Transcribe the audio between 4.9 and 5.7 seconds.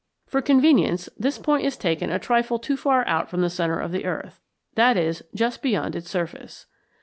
is, just